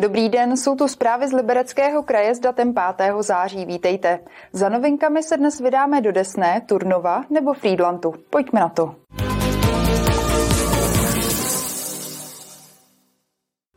Dobrý 0.00 0.28
den, 0.28 0.56
jsou 0.56 0.76
tu 0.76 0.88
zprávy 0.88 1.28
z 1.28 1.32
Libereckého 1.32 2.02
kraje 2.02 2.34
s 2.34 2.38
datem 2.38 2.74
5. 2.96 3.12
září. 3.20 3.64
Vítejte. 3.64 4.18
Za 4.52 4.68
novinkami 4.68 5.22
se 5.22 5.36
dnes 5.36 5.60
vydáme 5.60 6.00
do 6.00 6.12
Desné, 6.12 6.60
Turnova 6.66 7.24
nebo 7.30 7.52
Friedlandu. 7.54 8.14
Pojďme 8.30 8.60
na 8.60 8.68
to. 8.68 8.94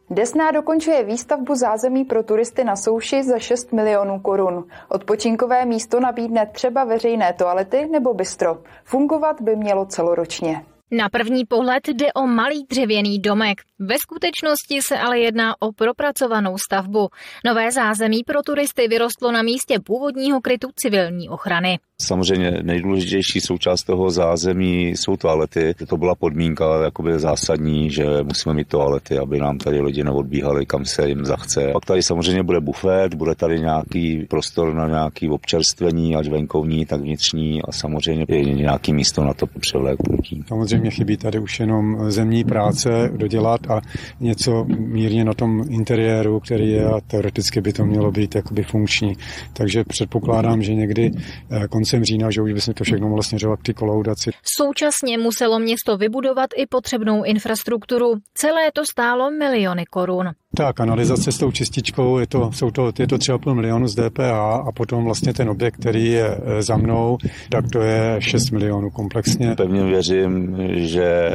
Desná 0.09 0.51
dokončuje 0.51 1.03
výstavbu 1.03 1.55
zázemí 1.55 2.05
pro 2.05 2.23
turisty 2.23 2.63
na 2.63 2.75
souši 2.75 3.23
za 3.23 3.39
6 3.39 3.73
milionů 3.73 4.19
korun. 4.19 4.67
Odpočinkové 4.89 5.65
místo 5.65 5.99
nabídne 5.99 6.45
třeba 6.45 6.83
veřejné 6.83 7.33
toalety 7.33 7.87
nebo 7.91 8.13
bistro. 8.13 8.57
Fungovat 8.83 9.41
by 9.41 9.55
mělo 9.55 9.85
celoročně. 9.85 10.65
Na 10.97 11.09
první 11.09 11.45
pohled 11.45 11.87
jde 11.87 12.13
o 12.13 12.27
malý 12.27 12.65
dřevěný 12.69 13.19
domek. 13.19 13.61
Ve 13.79 13.97
skutečnosti 13.97 14.79
se 14.87 14.97
ale 14.97 15.19
jedná 15.19 15.61
o 15.61 15.71
propracovanou 15.71 16.57
stavbu. 16.57 17.09
Nové 17.45 17.71
zázemí 17.71 18.23
pro 18.23 18.41
turisty 18.41 18.87
vyrostlo 18.87 19.31
na 19.31 19.41
místě 19.41 19.79
původního 19.79 20.41
krytu 20.41 20.67
civilní 20.75 21.29
ochrany. 21.29 21.79
Samozřejmě 22.01 22.51
nejdůležitější 22.63 23.41
součást 23.41 23.83
toho 23.83 24.09
zázemí 24.09 24.89
jsou 24.89 25.17
toalety. 25.17 25.73
To 25.87 25.97
byla 25.97 26.15
podmínka 26.15 26.83
jakoby 26.83 27.19
zásadní, 27.19 27.91
že 27.91 28.05
musíme 28.23 28.53
mít 28.55 28.67
toalety, 28.67 29.17
aby 29.17 29.39
nám 29.39 29.57
tady 29.57 29.81
lidi 29.81 30.03
neodbíhali, 30.03 30.65
kam 30.65 30.85
se 30.85 31.07
jim 31.09 31.25
zachce. 31.25 31.69
Pak 31.73 31.85
tady 31.85 32.03
samozřejmě 32.03 32.43
bude 32.43 32.59
bufet, 32.59 33.13
bude 33.13 33.35
tady 33.35 33.59
nějaký 33.59 34.25
prostor 34.29 34.73
na 34.73 34.87
nějaký 34.87 35.29
občerstvení, 35.29 36.15
ať 36.15 36.29
venkovní, 36.29 36.85
tak 36.85 37.01
vnitřní 37.01 37.61
a 37.63 37.71
samozřejmě 37.71 38.25
je 38.29 38.53
nějaký 38.53 38.93
místo 38.93 39.23
na 39.23 39.33
to 39.33 39.45
převléknutí. 39.59 40.43
Samozřejmě 40.47 40.82
chybí 40.91 41.17
tady 41.17 41.39
už 41.39 41.59
jenom 41.59 42.11
zemní 42.11 42.43
práce 42.43 43.09
dodělat 43.15 43.61
a 43.69 43.81
něco 44.19 44.65
mírně 44.77 45.25
na 45.25 45.33
tom 45.33 45.63
interiéru, 45.69 46.39
který 46.39 46.71
je 46.71 46.85
a 46.85 47.01
teoreticky 47.01 47.61
by 47.61 47.73
to 47.73 47.85
mělo 47.85 48.11
být 48.11 48.35
jakoby 48.35 48.63
funkční. 48.63 49.13
Takže 49.53 49.83
předpokládám, 49.83 50.61
že 50.61 50.73
někdy 50.73 51.11
eh, 51.51 51.67
koncem 51.67 52.03
října, 52.03 52.31
že 52.31 52.41
už 52.41 52.53
bychom 52.53 52.73
to 52.73 52.83
všechno 52.83 53.07
mohli 53.09 53.23
směřovat 53.23 53.59
k 53.59 53.63
ty 53.63 53.73
kolaudaci. 53.73 54.31
Současně 54.57 55.17
muselo 55.17 55.59
město 55.59 55.97
vybudovat 55.97 56.49
i 56.57 56.65
potřebnou 56.65 57.23
infrastrukturu. 57.23 58.15
Celé 58.33 58.71
to 58.73 58.85
stálo 58.85 59.31
miliony 59.31 59.85
korun. 59.85 60.31
Ta 60.57 60.73
kanalizace 60.73 61.31
s 61.31 61.37
tou 61.37 61.51
čističkou, 61.51 62.17
je 62.17 62.27
to, 62.27 62.51
jsou 62.51 62.71
to, 62.71 62.91
je 62.99 63.07
to 63.07 63.15
3,5 63.15 63.53
milionu 63.53 63.87
z 63.87 63.95
DPH 63.95 64.31
a 64.67 64.71
potom 64.75 65.03
vlastně 65.03 65.33
ten 65.33 65.49
objekt, 65.49 65.75
který 65.75 66.05
je 66.05 66.37
e, 66.45 66.61
za 66.63 66.77
mnou, 66.77 67.17
tak 67.49 67.65
to 67.71 67.81
je 67.81 68.15
6 68.19 68.51
milionů 68.51 68.89
komplexně. 68.89 69.55
Pevně 69.55 69.83
věřím, 69.83 70.57
že 70.73 71.31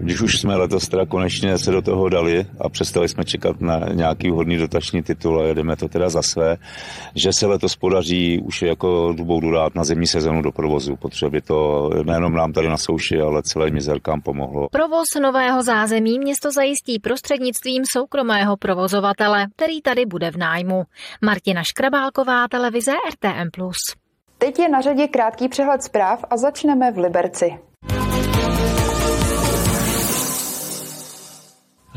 když 0.00 0.20
už 0.20 0.40
jsme 0.40 0.56
letos 0.56 0.88
teda 0.88 1.06
konečně 1.06 1.58
se 1.58 1.70
do 1.70 1.82
toho 1.82 2.08
dali 2.08 2.46
a 2.60 2.68
přestali 2.68 3.08
jsme 3.08 3.24
čekat 3.24 3.60
na 3.60 3.80
nějaký 3.92 4.30
vhodný 4.30 4.56
dotační 4.56 5.02
titul 5.02 5.40
a 5.40 5.46
jedeme 5.46 5.76
to 5.76 5.88
teda 5.88 6.08
za 6.08 6.22
své, 6.22 6.56
že 7.14 7.32
se 7.32 7.46
letos 7.46 7.76
podaří 7.76 8.40
už 8.40 8.62
jako 8.62 9.12
dubou 9.16 9.50
dát 9.52 9.74
na 9.74 9.84
zimní 9.84 10.06
sezonu 10.06 10.42
do 10.42 10.52
provozu, 10.52 10.96
protože 10.96 11.30
by 11.30 11.40
to 11.40 11.90
nejenom 12.04 12.34
nám 12.34 12.52
tady 12.52 12.68
na 12.68 12.76
souši, 12.76 13.20
ale 13.20 13.42
celé 13.42 13.70
mizerkám 13.70 14.20
pomohlo. 14.20 14.68
Provoz 14.72 15.08
nového 15.22 15.62
zázemí 15.62 16.18
město 16.18 16.52
zajistí 16.52 16.98
prostřednictvím 16.98 17.82
soukromého 17.92 18.47
soukromého 18.48 18.56
provozovatele, 18.56 19.46
který 19.56 19.82
tady 19.82 20.06
bude 20.06 20.30
v 20.30 20.36
nájmu. 20.36 20.82
Martina 21.22 21.62
Škrabálková, 21.62 22.48
televize 22.48 22.92
RTM+. 23.12 23.50
Teď 24.38 24.58
je 24.58 24.68
na 24.68 24.80
řadě 24.80 25.08
krátký 25.08 25.48
přehled 25.48 25.82
zpráv 25.82 26.24
a 26.30 26.36
začneme 26.36 26.92
v 26.92 26.98
Liberci. 26.98 27.67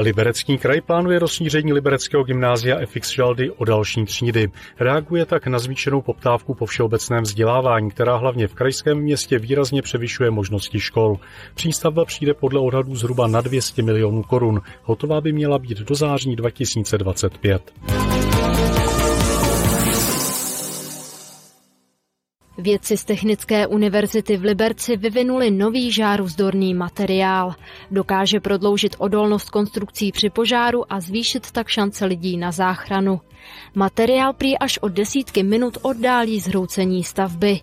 Liberecký 0.02 0.58
kraj 0.58 0.82
plánuje 0.82 1.20
rozšíření 1.20 1.74
libereckého 1.74 2.24
gymnázia 2.24 2.86
FX 2.86 3.12
Žaldy 3.12 3.52
o 3.52 3.66
další 3.66 4.06
třídy. 4.06 4.48
Reaguje 4.80 5.26
tak 5.26 5.48
na 5.48 5.60
zvýšenou 5.60 6.02
poptávku 6.02 6.54
po 6.54 6.66
všeobecném 6.66 7.24
vzdělávání, 7.24 7.92
která 7.92 8.18
hlavně 8.18 8.48
v 8.48 8.54
krajském 8.54 8.98
městě 8.98 9.40
výrazně 9.40 9.82
převyšuje 9.82 10.32
možnosti 10.32 10.80
škol. 10.80 11.20
Přístavba 11.56 12.06
přijde 12.06 12.34
podle 12.34 12.60
odhadů 12.60 12.96
zhruba 12.96 13.28
na 13.28 13.42
200 13.42 13.82
milionů 13.82 14.24
korun. 14.24 14.62
Hotová 14.84 15.22
by 15.22 15.32
měla 15.32 15.60
být 15.60 15.78
do 15.78 15.96
září 15.96 16.36
2025. 16.36 17.74
Vědci 22.62 22.98
z 22.98 23.06
Technické 23.06 23.68
univerzity 23.68 24.38
v 24.38 24.44
Liberci 24.44 24.98
vyvinuli 24.98 25.52
nový 25.52 25.92
žáruzdorný 25.92 26.74
materiál. 26.74 27.56
Dokáže 27.92 28.40
prodloužit 28.40 28.96
odolnost 28.98 29.50
konstrukcí 29.50 30.12
při 30.12 30.30
požáru 30.30 30.94
a 30.94 31.00
zvýšit 31.00 31.52
tak 31.52 31.68
šance 31.68 32.06
lidí 32.06 32.38
na 32.38 32.52
záchranu. 32.52 33.22
Materiál 33.76 34.34
prý 34.34 34.58
až 34.58 34.78
o 34.82 34.90
desítky 34.90 35.44
minut 35.44 35.78
oddálí 35.82 36.40
zhroucení 36.40 37.04
stavby. 37.04 37.60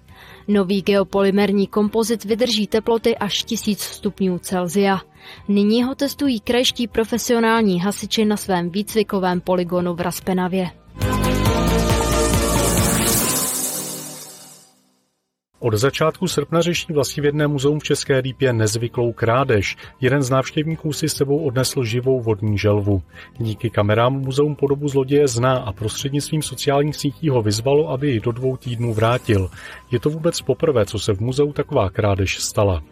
Nový 0.49 0.83
geopolymerní 0.83 1.67
kompozit 1.67 2.25
vydrží 2.25 2.67
teploty 2.67 3.17
až 3.17 3.43
1000 3.45 3.81
stupňů 3.81 4.39
Celzia. 4.39 5.01
Nyní 5.49 5.83
ho 5.83 5.95
testují 5.95 6.41
krajští 6.41 6.87
profesionální 6.89 7.81
hasiči 7.81 8.25
na 8.25 8.37
svém 8.37 8.71
výcvikovém 8.71 9.41
poligonu 9.41 9.95
v 9.95 10.01
Raspenavě. 10.01 10.71
Od 15.61 15.75
začátku 15.75 16.29
srpna 16.29 16.61
řeší 16.61 16.93
vlastivědné 16.93 17.47
muzeum 17.47 17.81
v 17.81 17.83
České 17.83 18.19
Lípě 18.19 18.53
nezvyklou 18.53 19.13
krádež. 19.13 19.77
Jeden 20.01 20.23
z 20.23 20.31
návštěvníků 20.31 20.93
si 20.93 21.09
s 21.09 21.15
sebou 21.15 21.39
odnesl 21.39 21.85
živou 21.85 22.21
vodní 22.21 22.59
želvu. 22.59 23.03
Díky 23.39 23.71
kamerám 23.71 24.13
muzeum 24.13 24.57
podobu 24.57 24.89
zloděje 24.89 25.29
zná 25.29 25.57
a 25.57 25.73
prostřednictvím 25.73 26.43
sociálních 26.43 26.97
sítí 26.97 27.29
ho 27.29 27.43
vyzvalo, 27.43 27.91
aby 27.91 28.11
ji 28.11 28.21
do 28.21 28.33
dvou 28.33 28.57
týdnů 28.57 28.95
vrátil. 28.95 29.51
Je 29.91 30.01
to 30.01 30.11
vůbec 30.11 30.41
poprvé, 30.41 30.87
co 30.87 30.99
se 30.99 31.13
v 31.13 31.21
muzeu 31.21 31.53
taková 31.53 31.91
krádež 31.91 32.39
stala. 32.39 32.83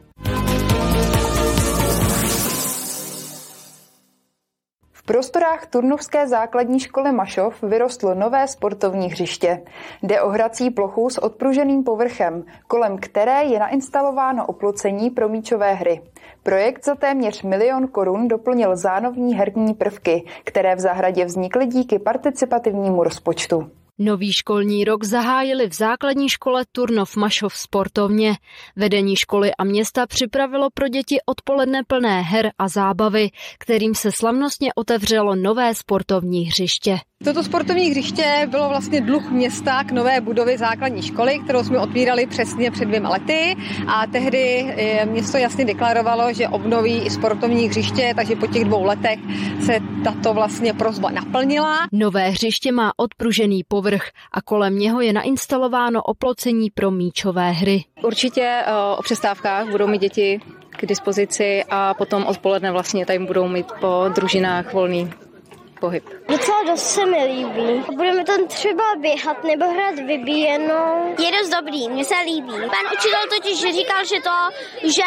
Prostorách 5.07 5.67
Turnovské 5.67 6.29
základní 6.29 6.81
školy 6.81 7.13
Mašov 7.13 7.63
vyrostlo 7.63 8.15
nové 8.15 8.49
sportovní 8.49 9.11
hřiště. 9.11 9.63
Jde 10.03 10.23
o 10.23 10.29
hrací 10.29 10.71
plochu 10.71 11.11
s 11.11 11.19
odpruženým 11.19 11.85
povrchem, 11.85 12.45
kolem 12.67 12.99
které 12.99 13.45
je 13.45 13.59
nainstalováno 13.59 14.47
oplocení 14.47 15.11
pro 15.11 15.29
míčové 15.29 15.73
hry. 15.73 16.03
Projekt 16.43 16.85
za 16.85 16.95
téměř 16.95 17.43
milion 17.43 17.89
korun 17.89 18.29
doplnil 18.29 18.77
zánovní 18.77 19.35
herní 19.35 19.75
prvky, 19.75 20.25
které 20.45 20.77
v 20.77 20.81
zahradě 20.81 21.25
vznikly 21.25 21.67
díky 21.67 21.99
participativnímu 21.99 23.03
rozpočtu. 23.03 23.71
Nový 23.99 24.33
školní 24.33 24.85
rok 24.85 25.05
zahájili 25.05 25.69
v 25.69 25.73
základní 25.73 26.29
škole 26.29 26.65
Turnov 26.73 27.17
Mašov 27.17 27.55
sportovně. 27.55 28.37
Vedení 28.77 29.17
školy 29.17 29.55
a 29.59 29.65
města 29.65 30.07
připravilo 30.07 30.69
pro 30.75 30.89
děti 30.89 31.17
odpoledne 31.27 31.81
plné 31.87 32.23
her 32.23 32.51
a 32.59 32.69
zábavy, 32.69 33.31
kterým 33.59 33.95
se 33.95 34.13
slavnostně 34.13 34.71
otevřelo 34.75 35.37
nové 35.37 35.75
sportovní 35.75 36.45
hřiště. 36.45 36.99
Toto 37.25 37.45
sportovní 37.45 37.91
hřiště 37.91 38.49
bylo 38.51 38.69
vlastně 38.69 39.01
dluh 39.01 39.31
města 39.31 39.85
k 39.85 39.93
nové 39.93 40.21
budově 40.21 40.59
základní 40.59 41.03
školy, 41.03 41.39
kterou 41.45 41.65
jsme 41.65 41.79
otvírali 41.79 42.27
přesně 42.27 42.71
před 42.71 42.85
dvěma 42.85 43.09
lety 43.09 43.57
a 43.87 44.07
tehdy 44.07 44.75
eh, 44.77 45.07
město 45.07 45.39
jasně 45.39 45.65
deklarovalo, 45.65 46.33
že 46.33 46.49
obnoví 46.49 47.07
i 47.07 47.11
sportovní 47.11 47.69
hřiště, 47.69 48.13
takže 48.17 48.37
po 48.37 48.47
těch 48.47 48.65
dvou 48.65 48.85
letech 48.85 49.19
se 49.67 49.79
tato 50.05 50.35
vlastně 50.35 50.75
prozba 50.75 51.11
naplnila. 51.11 51.79
Nové 51.93 52.29
hřiště 52.29 52.73
má 52.73 52.93
odpružený 52.97 53.65
povrch 53.69 54.11
a 54.33 54.43
kolem 54.43 54.79
něho 54.79 55.01
je 55.01 55.13
nainstalováno 55.13 56.03
oplocení 56.03 56.71
pro 56.71 56.91
míčové 56.91 57.51
hry. 57.51 57.85
Určitě 58.03 58.63
eh, 58.67 58.73
o 58.99 59.03
přestávkách 59.03 59.71
budou 59.71 59.87
mít 59.87 60.01
děti 60.01 60.41
k 60.71 60.87
dispozici 60.87 61.65
a 61.71 61.95
potom 61.95 62.25
odpoledne 62.27 62.73
vlastně 62.73 63.07
tady 63.07 63.19
budou 63.19 63.49
mít 63.49 63.67
po 63.81 64.05
družinách 64.15 64.73
volný 64.73 65.11
pohyb. 65.81 66.05
Docela 66.29 66.63
dost 66.67 66.83
se 66.83 67.07
mi 67.07 67.25
líbí. 67.25 67.85
Budeme 67.97 68.25
tam 68.25 68.47
třeba 68.47 68.85
běhat 69.01 69.45
nebo 69.45 69.65
hrát 69.65 69.95
vybíjenou. 69.95 71.15
Je 71.19 71.31
dost 71.39 71.51
dobrý, 71.51 71.89
mně 71.89 72.05
se 72.05 72.15
líbí. 72.25 72.53
Pan 72.53 72.87
učitel 72.95 73.21
totiž 73.35 73.61
říkal, 73.61 74.05
že 74.05 74.17
to, 74.21 74.37
že 74.89 75.03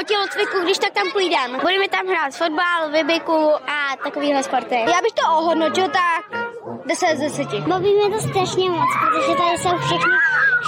o 0.00 0.02
tělocviku, 0.02 0.60
když 0.64 0.78
tak 0.78 0.92
tam 0.92 1.10
půjdeme. 1.10 1.58
Budeme 1.58 1.88
tam 1.88 2.06
hrát 2.06 2.34
fotbal, 2.34 2.90
vybiku 2.90 3.50
a 3.66 3.96
takovýhle 4.04 4.42
sporty. 4.42 4.74
Já 4.74 5.00
bych 5.02 5.12
to 5.12 5.38
ohodnotil 5.38 5.88
tak 5.88 6.50
10 6.86 7.06
z 7.16 7.20
10. 7.20 7.48
Baví 7.60 7.94
mě 7.94 8.16
to 8.16 8.20
strašně 8.28 8.70
moc, 8.70 8.90
protože 9.00 9.36
tady 9.36 9.58
jsou 9.58 9.78
všechny, 9.86 10.14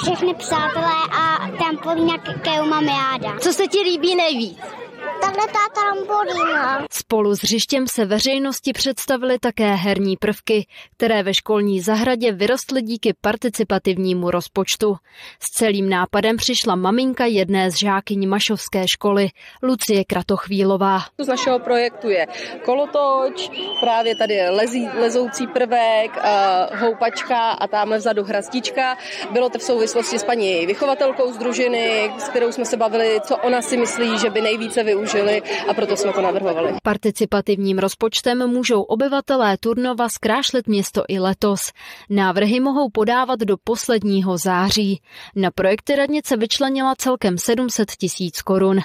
všechny 0.03 0.35
přátelé 0.35 0.95
a 1.13 1.39
tam 1.59 1.77
po 1.77 1.91
nějakého 1.93 2.67
máme 2.67 2.93
jáda. 2.93 3.39
Co 3.41 3.53
se 3.53 3.67
ti 3.67 3.81
líbí 3.81 4.15
nejvíc? 4.15 4.82
Takhle 5.23 5.47
ta 5.47 5.81
trampolína. 5.81 6.87
Spolu 6.91 7.35
s 7.35 7.39
hřištěm 7.39 7.87
se 7.87 8.05
veřejnosti 8.05 8.73
představily 8.73 9.39
také 9.39 9.75
herní 9.75 10.17
prvky, 10.17 10.67
které 10.97 11.23
ve 11.23 11.35
školní 11.35 11.81
zahradě 11.81 12.33
vyrostly 12.33 12.83
díky 12.83 13.15
participativnímu 13.21 14.31
rozpočtu. 14.31 14.97
S 15.41 15.51
celým 15.51 15.89
nápadem 15.89 16.37
přišla 16.37 16.77
maminka 16.77 17.27
jedné 17.27 17.71
z 17.71 17.75
žákyň 17.75 18.29
Mašovské 18.29 18.89
školy, 18.89 19.29
Lucie 19.63 20.05
Kratochvílová. 20.05 21.01
Z 21.19 21.29
našeho 21.29 21.59
projektu 21.59 22.09
je 22.09 22.27
kolotoč, 22.65 23.51
právě 23.81 24.17
tady 24.17 24.35
je 24.35 24.51
lezí, 24.51 24.89
lezoucí 25.01 25.47
prvek, 25.47 26.11
uh, 26.17 26.81
houpačka 26.81 27.51
a 27.51 27.67
tamhle 27.67 27.99
vzadu 27.99 28.25
hrastička. 28.25 28.97
Bylo 29.31 29.51
to 29.51 29.59
v 29.59 29.63
souvislosti 29.63 30.19
s 30.19 30.25
paní 30.25 30.67
vychovatelkou 30.67 31.33
z 31.33 31.39
družiny, 31.39 32.13
s 32.19 32.29
kterou 32.29 32.53
jsme 32.53 32.65
se 32.65 32.77
bavili, 32.77 33.21
co 33.27 33.37
ona 33.37 33.63
si 33.63 33.77
myslí, 33.77 34.19
že 34.19 34.31
by 34.31 34.41
nejvíce 34.41 34.85
využili 35.13 35.43
a 35.69 35.75
proto 35.75 35.97
jsme 35.97 36.13
to 36.13 36.23
navrhovali. 36.23 36.75
Participativním 36.83 37.79
rozpočtem 37.79 38.51
můžou 38.51 38.83
obyvatelé 38.83 39.57
Turnova 39.57 40.09
zkrášlit 40.09 40.67
město 40.67 41.05
i 41.09 41.19
letos. 41.19 41.73
Návrhy 42.11 42.61
mohou 42.61 42.91
podávat 42.91 43.41
do 43.41 43.57
posledního 43.65 44.39
září. 44.39 45.01
Na 45.37 45.51
projekty 45.51 45.97
radnice 45.97 46.37
vyčlenila 46.37 46.95
celkem 46.99 47.39
700 47.39 47.91
tisíc 47.91 48.43
korun. 48.43 48.81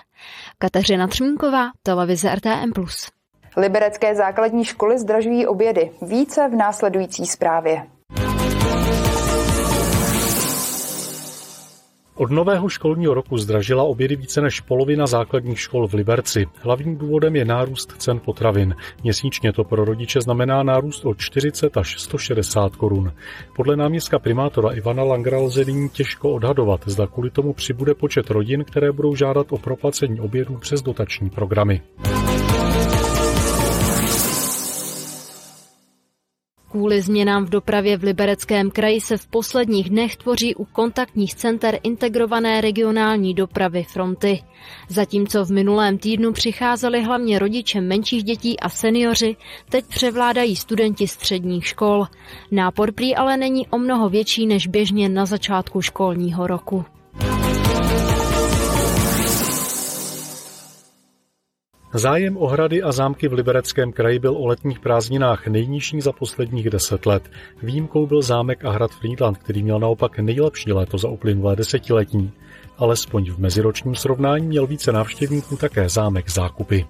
Kateřina 0.57 1.07
Třmínková, 1.07 1.69
televize 1.83 2.35
RTM+. 2.35 2.71
Liberecké 3.57 4.15
základní 4.15 4.65
školy 4.65 4.99
zdražují 4.99 5.47
obědy. 5.47 5.91
Více 6.01 6.47
v 6.49 6.55
následující 6.55 7.25
zprávě. 7.25 7.96
Od 12.17 12.31
nového 12.31 12.69
školního 12.69 13.13
roku 13.13 13.37
zdražila 13.37 13.83
obědy 13.83 14.15
více 14.15 14.41
než 14.41 14.59
polovina 14.59 15.07
základních 15.07 15.59
škol 15.59 15.87
v 15.87 15.93
Liberci. 15.93 16.45
Hlavním 16.61 16.97
důvodem 16.97 17.35
je 17.35 17.45
nárůst 17.45 17.93
cen 17.97 18.19
potravin. 18.19 18.75
Měsíčně 19.03 19.53
to 19.53 19.63
pro 19.63 19.85
rodiče 19.85 20.21
znamená 20.21 20.63
nárůst 20.63 21.05
o 21.05 21.15
40 21.15 21.77
až 21.77 22.01
160 22.01 22.75
korun. 22.75 23.11
Podle 23.55 23.75
náměstka 23.75 24.19
primátora 24.19 24.71
Ivana 24.71 25.03
Langra 25.03 25.39
lze 25.39 25.65
nyní 25.65 25.89
těžko 25.89 26.31
odhadovat, 26.31 26.81
zda 26.85 27.07
kvůli 27.07 27.29
tomu 27.29 27.53
přibude 27.53 27.93
počet 27.93 28.29
rodin, 28.29 28.63
které 28.63 28.91
budou 28.91 29.15
žádat 29.15 29.47
o 29.49 29.57
proplacení 29.57 30.19
obědů 30.19 30.57
přes 30.57 30.81
dotační 30.81 31.29
programy. 31.29 31.81
Kvůli 36.87 37.01
změnám 37.01 37.45
v 37.45 37.49
dopravě 37.49 37.97
v 37.97 38.03
Libereckém 38.03 38.71
kraji 38.71 39.01
se 39.01 39.17
v 39.17 39.27
posledních 39.27 39.89
dnech 39.89 40.15
tvoří 40.15 40.55
u 40.55 40.65
kontaktních 40.65 41.35
center 41.35 41.79
integrované 41.83 42.61
regionální 42.61 43.33
dopravy 43.33 43.83
fronty. 43.83 44.43
Zatímco 44.89 45.45
v 45.45 45.51
minulém 45.51 45.97
týdnu 45.97 46.33
přicházeli 46.33 47.03
hlavně 47.03 47.39
rodiče 47.39 47.81
menších 47.81 48.23
dětí 48.23 48.59
a 48.59 48.69
seniori, 48.69 49.35
teď 49.69 49.85
převládají 49.85 50.55
studenti 50.55 51.07
středních 51.07 51.67
škol. 51.67 52.05
Nápor 52.51 52.91
prý 52.91 53.15
ale 53.15 53.37
není 53.37 53.67
o 53.67 53.77
mnoho 53.77 54.09
větší 54.09 54.45
než 54.45 54.67
běžně 54.67 55.09
na 55.09 55.25
začátku 55.25 55.81
školního 55.81 56.47
roku. 56.47 56.85
Zájem 61.93 62.37
o 62.37 62.47
hrady 62.47 62.83
a 62.83 62.91
zámky 62.91 63.27
v 63.27 63.33
Libereckém 63.33 63.91
kraji 63.91 64.19
byl 64.19 64.37
o 64.37 64.47
letních 64.47 64.79
prázdninách 64.79 65.47
nejnižší 65.47 66.01
za 66.01 66.11
posledních 66.11 66.69
deset 66.69 67.05
let. 67.05 67.31
Výjimkou 67.63 68.07
byl 68.07 68.21
zámek 68.21 68.65
a 68.65 68.71
hrad 68.71 68.91
Friedland, 68.91 69.37
který 69.37 69.63
měl 69.63 69.79
naopak 69.79 70.19
nejlepší 70.19 70.71
léto 70.71 70.97
za 70.97 71.09
uplynulé 71.09 71.55
desetiletí. 71.55 72.31
Alespoň 72.77 73.31
v 73.31 73.37
meziročním 73.37 73.95
srovnání 73.95 74.47
měl 74.47 74.67
více 74.67 74.91
návštěvníků 74.91 75.57
také 75.57 75.89
zámek 75.89 76.29
Zákupy. 76.29 76.85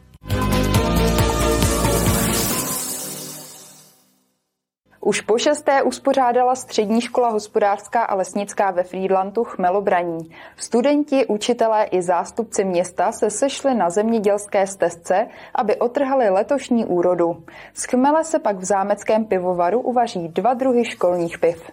Už 5.07 5.21
po 5.21 5.37
šesté 5.37 5.83
uspořádala 5.83 6.55
střední 6.55 7.01
škola 7.01 7.29
hospodářská 7.29 8.03
a 8.03 8.15
lesnická 8.15 8.71
ve 8.71 8.83
Friedlandu 8.83 9.43
Chmelobraní. 9.43 10.35
Studenti, 10.55 11.25
učitelé 11.25 11.83
i 11.83 12.01
zástupci 12.01 12.63
města 12.63 13.11
se 13.11 13.29
sešli 13.29 13.75
na 13.75 13.89
zemědělské 13.89 14.67
stezce, 14.67 15.27
aby 15.55 15.75
otrhali 15.75 16.29
letošní 16.29 16.85
úrodu. 16.85 17.43
Z 17.73 17.83
chmele 17.83 18.23
se 18.23 18.39
pak 18.39 18.57
v 18.57 18.65
zámeckém 18.65 19.25
pivovaru 19.25 19.79
uvaří 19.79 20.27
dva 20.27 20.53
druhy 20.53 20.85
školních 20.85 21.39
piv. 21.39 21.71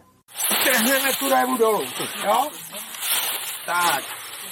Trhneme 0.65 1.09
tu 1.19 1.57
dolů, 1.59 1.81
jo? 2.27 2.49
Tak, 3.67 4.03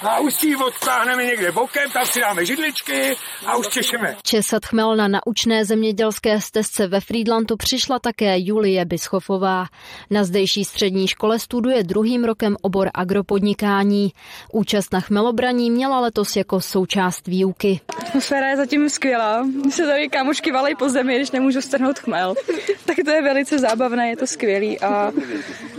a 0.03 0.19
už 0.19 0.33
si 0.33 0.47
ji 0.47 0.55
odtáhneme 0.55 1.25
někde 1.25 1.51
bokem, 1.51 1.91
tam 1.91 2.05
si 2.05 2.19
dáme 2.19 2.45
židličky 2.45 3.15
a 3.45 3.55
už 3.55 3.67
češeme. 3.67 4.15
Česat 4.23 4.65
chmel 4.65 4.95
na 4.95 5.07
naučné 5.07 5.65
zemědělské 5.65 6.41
stezce 6.41 6.87
ve 6.87 6.99
Friedlandu 6.99 7.57
přišla 7.57 7.99
také 7.99 8.35
Julie 8.37 8.85
Bischofová. 8.85 9.65
Na 10.09 10.23
zdejší 10.23 10.65
střední 10.65 11.07
škole 11.07 11.39
studuje 11.39 11.83
druhým 11.83 12.23
rokem 12.23 12.55
obor 12.61 12.89
agropodnikání. 12.93 14.11
Účast 14.51 14.93
na 14.93 14.99
chmelobraní 14.99 15.71
měla 15.71 15.99
letos 15.99 16.35
jako 16.35 16.61
součást 16.61 17.27
výuky. 17.27 17.79
Atmosféra 17.97 18.47
je 18.47 18.57
zatím 18.57 18.89
skvělá. 18.89 19.47
Se 19.69 19.85
tady 19.85 20.09
kámošky 20.09 20.51
valej 20.51 20.75
po 20.75 20.89
zemi, 20.89 21.15
když 21.15 21.31
nemůžu 21.31 21.61
strhnout 21.61 21.99
chmel. 21.99 22.35
tak 22.85 22.97
to 23.05 23.11
je 23.11 23.21
velice 23.21 23.59
zábavné, 23.59 24.09
je 24.09 24.17
to 24.17 24.27
skvělý. 24.27 24.79
A 24.79 25.11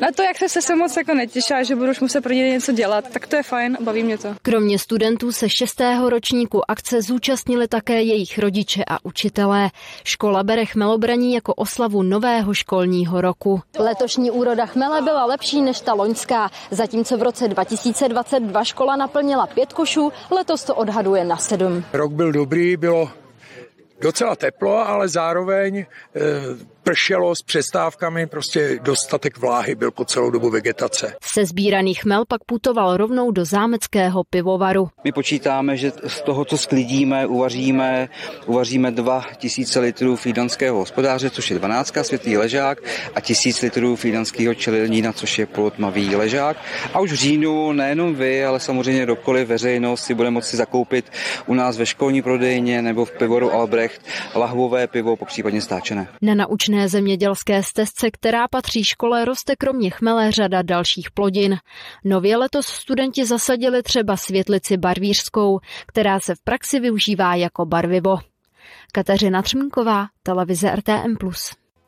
na 0.01 0.09
to, 0.17 0.23
jak 0.23 0.37
se 0.51 0.63
se 0.63 0.77
moc 0.77 0.97
jako 0.97 1.15
netěšila, 1.15 1.63
že 1.63 1.77
budu 1.77 1.91
už 1.91 2.01
muset 2.01 2.21
pro 2.21 2.33
ně 2.33 2.51
něco 2.51 2.73
dělat, 2.73 3.11
tak 3.13 3.27
to 3.27 3.37
je 3.37 3.43
fajn, 3.43 3.77
baví 3.81 4.03
mě 4.03 4.14
to. 4.19 4.29
Kromě 4.43 4.79
studentů 4.79 5.33
se 5.33 5.49
šestého 5.49 6.11
ročníku 6.11 6.71
akce 6.71 7.03
zúčastnili 7.03 7.69
také 7.69 8.03
jejich 8.03 8.39
rodiče 8.39 8.85
a 8.89 9.05
učitelé. 9.05 9.71
Škola 10.05 10.43
bere 10.43 10.67
chmelobraní 10.67 11.35
jako 11.35 11.55
oslavu 11.55 12.03
nového 12.03 12.55
školního 12.55 13.21
roku. 13.21 13.61
Letošní 13.79 14.31
úroda 14.31 14.67
chmele 14.67 15.03
byla 15.03 15.25
lepší 15.25 15.63
než 15.63 15.81
ta 15.81 15.95
loňská, 15.95 16.51
zatímco 16.71 17.17
v 17.17 17.23
roce 17.23 17.49
2022 17.49 18.65
škola 18.65 18.97
naplnila 18.97 19.47
pět 19.47 19.73
košů, 19.73 20.13
letos 20.31 20.65
to 20.65 20.75
odhaduje 20.75 21.25
na 21.25 21.37
sedm. 21.37 21.85
Rok 21.93 22.13
byl 22.13 22.33
dobrý, 22.33 22.77
bylo 22.77 23.09
docela 24.01 24.37
teplo, 24.37 24.89
ale 24.89 25.09
zároveň 25.09 25.79
e, 25.79 25.87
pršelo 26.85 27.35
s 27.35 27.43
přestávkami, 27.43 28.27
prostě 28.27 28.79
dostatek 28.83 29.39
vláhy 29.39 29.75
byl 29.75 29.91
po 29.91 30.05
celou 30.05 30.31
dobu 30.31 30.51
vegetace. 30.51 31.17
Se 31.23 31.47
sbíraný 31.47 31.95
chmel 31.95 32.25
pak 32.29 32.45
putoval 32.45 32.97
rovnou 32.97 33.31
do 33.31 33.45
zámeckého 33.45 34.25
pivovaru. 34.31 34.89
My 35.05 35.13
počítáme, 35.13 35.77
že 35.77 35.93
z 36.07 36.21
toho, 36.21 36.45
co 36.45 36.59
sklidíme, 36.59 37.27
uvaříme, 37.27 38.09
uvaříme 38.47 38.91
2000 38.91 39.81
litrů 39.81 40.17
fídanského 40.17 40.79
hospodáře, 40.79 41.31
což 41.31 41.51
je 41.51 41.59
12 41.59 41.95
světlý 42.03 42.37
ležák 42.37 42.79
a 43.15 43.21
1000 43.21 43.61
litrů 43.61 43.97
fídanského 43.97 44.55
čelenína, 44.55 45.13
což 45.13 45.39
je 45.39 45.47
polotmavý 45.47 46.17
ležák. 46.17 46.57
A 46.95 47.01
už 47.01 47.13
v 47.13 47.15
říjnu 47.15 47.73
nejenom 47.73 48.15
vy, 48.15 48.45
ale 48.45 48.61
samozřejmě 48.61 49.03
kdokoliv 49.03 49.49
veřejnost 49.49 50.05
si 50.05 50.15
bude 50.15 50.31
moci 50.31 50.57
zakoupit 50.57 51.13
u 51.47 51.55
nás 51.55 51.79
ve 51.79 51.87
školní 51.87 52.23
prodejně 52.23 52.83
nebo 52.83 53.05
v 53.05 53.11
pivoru 53.11 53.53
Albrecht 53.53 54.03
lahvové 54.35 54.87
pivo, 54.87 55.17
popřípadně 55.17 55.61
stáčené. 55.61 56.09
Na 56.23 56.35
naučné 56.35 56.74
Společné 56.75 56.89
zemědělské 56.89 57.63
stezce, 57.63 58.11
která 58.11 58.49
patří 58.49 58.85
škole, 58.85 59.25
roste 59.25 59.57
kromě 59.57 59.91
chmele 59.91 60.33
řada 60.33 60.63
dalších 60.63 61.11
plodin. 61.11 61.57
Nově 62.05 62.37
letos 62.37 62.67
studenti 62.67 63.25
zasadili 63.25 63.83
třeba 63.83 64.17
světlici 64.17 64.77
barvířskou, 64.77 65.59
která 65.87 66.21
se 66.21 66.35
v 66.35 66.41
praxi 66.45 66.81
využívá 66.81 67.35
jako 67.35 67.67
barvivo. 67.67 68.17
Kateřina 68.93 69.43
Třmínková, 69.43 70.07
televize 70.23 70.77
RTM+. 70.77 71.17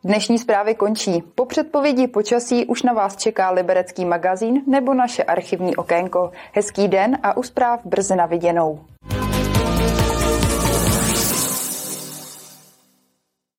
Dnešní 0.04 0.38
zprávy 0.38 0.74
končí. 0.74 1.22
Po 1.34 1.46
předpovědi 1.46 2.06
počasí 2.08 2.66
už 2.66 2.82
na 2.82 2.92
vás 2.92 3.16
čeká 3.16 3.50
Liberecký 3.50 4.04
magazín 4.04 4.62
nebo 4.66 4.94
naše 4.94 5.24
archivní 5.24 5.76
okénko. 5.76 6.32
Hezký 6.52 6.88
den 6.88 7.18
a 7.22 7.36
u 7.36 7.42
zpráv 7.42 7.80
brzy 7.84 8.16
na 8.16 8.26
viděnou. 8.26 8.80